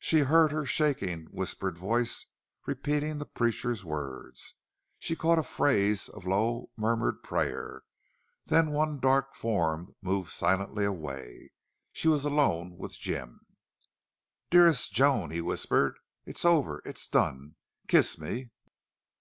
She 0.00 0.18
heard 0.26 0.50
her 0.50 0.66
shaking, 0.66 1.26
whispered 1.26 1.78
voice 1.78 2.26
repeating 2.66 3.18
the 3.18 3.24
preacher's 3.24 3.84
words. 3.84 4.54
She 4.98 5.14
caught 5.14 5.38
a 5.38 5.44
phrase 5.44 6.08
of 6.08 6.26
a 6.26 6.30
low 6.30 6.70
murmured 6.76 7.22
prayer. 7.22 7.82
Then 8.46 8.72
one 8.72 8.98
dark 8.98 9.36
form 9.36 9.94
moved 10.02 10.32
silently 10.32 10.84
away. 10.84 11.52
She 11.92 12.08
was 12.08 12.24
alone 12.24 12.76
with 12.76 12.98
Jim. 12.98 13.38
"Dearest 14.50 14.92
Joan!" 14.92 15.30
he 15.30 15.40
whispered. 15.40 15.96
"It's 16.26 16.44
over! 16.44 16.82
It's 16.84 17.06
done!... 17.06 17.54
Kiss 17.86 18.18
me!" 18.18 18.50